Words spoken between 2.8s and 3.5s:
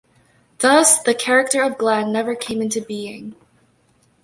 being.